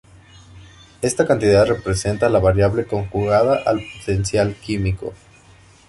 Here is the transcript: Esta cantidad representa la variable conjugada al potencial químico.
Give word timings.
Esta 1.03 1.27
cantidad 1.27 1.63
representa 1.67 2.27
la 2.27 2.39
variable 2.39 2.85
conjugada 2.87 3.61
al 3.63 3.83
potencial 3.99 4.55
químico. 4.55 5.13